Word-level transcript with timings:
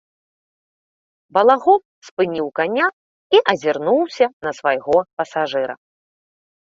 Балагол 1.37 1.75
спыніў 2.07 2.47
каня 2.59 2.87
і 3.37 3.41
азірнуўся 3.53 4.25
на 4.47 4.51
свайго 4.61 4.97
пасажыра. 5.21 5.75